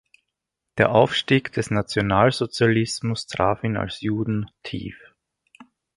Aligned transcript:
Der 0.79 0.93
Aufstieg 0.93 1.51
des 1.51 1.69
Nationalsozialismus 1.69 3.27
traf 3.27 3.63
ihn 3.63 3.77
als 3.77 4.01
Juden 4.01 4.49
tief. 4.63 4.99